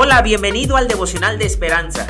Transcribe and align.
Hola, 0.00 0.22
bienvenido 0.22 0.76
al 0.76 0.86
devocional 0.86 1.40
de 1.40 1.46
esperanza. 1.46 2.06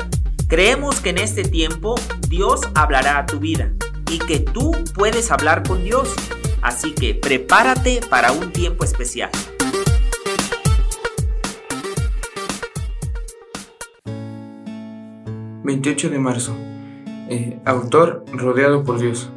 Creemos 0.47 0.99
que 0.99 1.09
en 1.09 1.17
este 1.17 1.41
tiempo 1.41 1.95
Dios 2.27 2.61
hablará 2.75 3.17
a 3.17 3.25
tu 3.25 3.39
vida 3.39 3.71
y 4.11 4.19
que 4.19 4.39
tú 4.39 4.73
puedes 4.93 5.31
hablar 5.31 5.67
con 5.67 5.83
Dios. 5.83 6.13
Así 6.61 6.93
que 6.93 7.15
prepárate 7.15 8.01
para 8.07 8.31
un 8.31 8.51
tiempo 8.53 8.83
especial. 8.83 9.31
...28 15.63 16.09
de 16.11 16.19
marzo... 16.19 16.55
Eh, 17.31 17.59
autor 17.65 18.23
rodeado 18.31 18.83
por 18.83 18.99
Dios. 18.99 19.31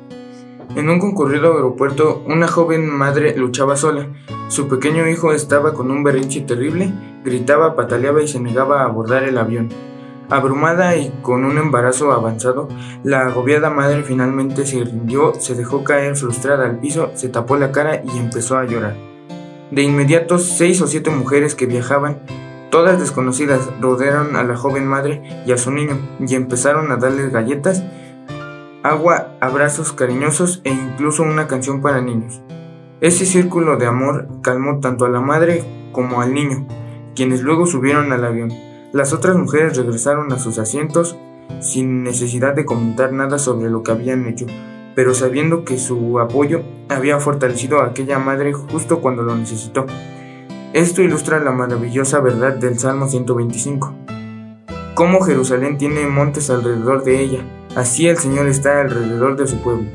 En 0.77 0.91
un 0.91 0.99
concurrido 0.99 1.55
aeropuerto, 1.55 2.23
una 2.27 2.49
joven 2.49 2.87
madre 2.87 3.35
luchaba 3.35 3.77
sola. 3.77 4.09
Su 4.53 4.69
pequeño 4.69 5.09
hijo 5.09 5.33
estaba 5.33 5.73
con 5.73 5.91
un 5.91 6.05
berrinche 6.05 6.43
terrible, 6.43 6.93
gritaba, 7.25 7.75
pataleaba 7.75 8.21
y 8.21 8.29
se 8.29 8.39
negaba 8.39 8.83
a 8.83 8.85
abordar 8.85 9.23
el 9.23 9.39
avión. 9.39 9.71
Abrumada 10.29 10.95
y 10.95 11.09
con 11.23 11.47
un 11.47 11.57
embarazo 11.57 12.13
avanzado, 12.13 12.69
la 13.03 13.23
agobiada 13.23 13.71
madre 13.71 14.03
finalmente 14.03 14.67
se 14.67 14.85
rindió, 14.85 15.33
se 15.41 15.55
dejó 15.55 15.85
caer 15.85 16.17
frustrada 16.17 16.67
al 16.67 16.81
piso, 16.81 17.13
se 17.15 17.31
tapó 17.31 17.57
la 17.57 17.73
cara 17.73 18.03
y 18.05 18.19
empezó 18.19 18.59
a 18.59 18.67
llorar. 18.67 18.95
De 19.71 19.85
inmediato, 19.85 20.37
seis 20.39 20.83
o 20.83 20.87
siete 20.87 21.09
mujeres 21.09 21.55
que 21.55 21.65
viajaban, 21.65 22.19
todas 22.71 23.01
desconocidas, 23.01 23.71
rodearon 23.81 24.37
a 24.37 24.45
la 24.45 24.59
joven 24.59 24.87
madre 24.87 25.23
y 25.47 25.53
a 25.53 25.57
su 25.57 25.71
niño 25.71 25.99
y 26.21 26.35
empezaron 26.35 26.93
a 26.93 26.99
darles 26.99 27.33
galletas 27.33 27.83
agua, 28.83 29.29
abrazos 29.41 29.95
cariñosos 29.95 30.61
e 30.65 30.69
incluso 30.69 31.23
una 31.23 31.47
canción 31.47 31.81
para 31.81 32.03
niños. 32.03 32.43
Ese 33.03 33.27
círculo 33.27 33.79
de 33.79 33.87
amor 33.87 34.29
calmó 34.43 34.79
tanto 34.79 35.05
a 35.05 35.09
la 35.09 35.21
madre 35.21 35.65
como 35.91 36.21
al 36.21 36.33
niño, 36.33 36.69
quienes 37.17 37.43
luego 37.43 37.67
subieron 37.67 38.13
al 38.13 38.25
avión. 38.25 38.53
Las 38.93 39.13
otras 39.13 39.37
mujeres 39.37 39.77
regresaron 39.77 40.33
a 40.33 40.39
sus 40.39 40.61
asientos 40.61 41.19
sin 41.59 42.05
necesidad 42.05 42.55
de 42.55 42.65
comentar 42.65 43.13
nada 43.13 43.41
sobre 43.41 43.71
lo 43.71 43.83
que 43.83 43.91
habían 43.91 44.27
hecho, 44.27 44.47
pero 44.95 45.15
sabiendo 45.15 45.65
que 45.65 45.79
su 45.79 46.21
apoyo 46.21 46.63
había 46.89 47.19
fortalecido 47.19 47.81
a 47.81 47.87
aquella 47.87 48.21
madre 48.21 48.53
justo 48.53 49.01
cuando 49.01 49.25
lo 49.25 49.35
necesitó. 49.35 49.85
Esto 50.73 51.03
ilustra 51.03 51.41
la 51.41 51.51
maravillosa 51.51 52.21
verdad 52.21 52.55
del 52.55 52.79
Salmo 52.79 53.09
125. 53.09 53.95
Cómo 54.95 55.23
Jerusalén 55.23 55.77
tiene 55.77 56.07
montes 56.07 56.51
alrededor 56.51 57.03
de 57.03 57.21
ella, 57.21 57.45
Así 57.75 58.07
el 58.07 58.19
Señor 58.19 58.49
está 58.49 58.83
alrededor 58.83 59.35
de 59.37 59.47
su 59.47 59.57
pueblo. 59.63 59.89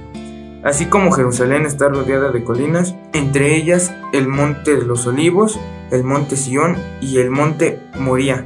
Así 0.68 0.88
como 0.88 1.14
Jerusalén 1.14 1.66
está 1.66 1.88
rodeada 1.88 2.30
de 2.34 2.44
colinas, 2.44 2.94
entre 3.14 3.56
ellas 3.56 3.94
el 4.12 4.28
monte 4.28 4.76
de 4.76 4.84
los 4.84 5.08
olivos, 5.08 5.58
el 5.92 6.04
monte 6.04 6.36
Sión 6.36 6.76
y 7.00 7.20
el 7.20 7.30
monte 7.30 7.80
Moría. 7.98 8.46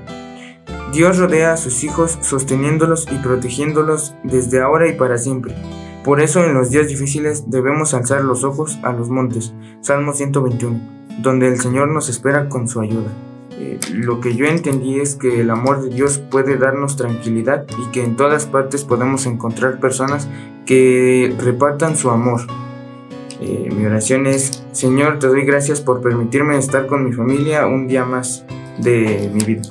Dios 0.94 1.17
rodea 1.17 1.53
a 1.53 1.58
sus 1.58 1.83
hijos 1.83 2.19
sosteniéndolos 2.22 3.08
y 3.11 3.16
protegiéndolos 3.16 4.14
desde 4.23 4.61
ahora 4.61 4.88
y 4.88 4.94
para 4.94 5.17
siempre. 5.17 5.55
Por 6.03 6.22
eso 6.22 6.45
en 6.45 6.53
los 6.53 6.69
días 6.69 6.88
difíciles 6.88 7.49
debemos 7.49 7.95
alzar 7.95 8.23
los 8.23 8.44
ojos 8.44 8.77
a 8.83 8.94
los 8.94 9.09
montes. 9.09 9.55
Salmo 9.81 10.14
121, 10.14 10.80
donde 11.23 11.47
el 11.47 11.59
Señor 11.59 11.88
nos 11.88 12.08
espera 12.08 12.49
con 12.49 12.67
su 12.67 12.81
ayuda. 12.81 13.09
Lo 13.93 14.19
que 14.19 14.35
yo 14.35 14.45
entendí 14.45 14.99
es 14.99 15.15
que 15.15 15.41
el 15.41 15.49
amor 15.49 15.81
de 15.81 15.89
Dios 15.89 16.19
puede 16.19 16.57
darnos 16.57 16.95
tranquilidad 16.95 17.65
y 17.77 17.91
que 17.91 18.03
en 18.03 18.15
todas 18.15 18.45
partes 18.45 18.83
podemos 18.83 19.25
encontrar 19.25 19.79
personas 19.79 20.27
que 20.65 21.33
repartan 21.39 21.97
su 21.97 22.09
amor. 22.09 22.41
Eh, 23.41 23.69
mi 23.75 23.85
oración 23.85 24.27
es, 24.27 24.63
Señor, 24.71 25.19
te 25.19 25.27
doy 25.27 25.43
gracias 25.43 25.81
por 25.81 26.02
permitirme 26.02 26.57
estar 26.57 26.85
con 26.85 27.03
mi 27.03 27.11
familia 27.11 27.65
un 27.65 27.87
día 27.87 28.05
más 28.05 28.45
de 28.77 29.29
mi 29.33 29.43
vida. 29.43 29.63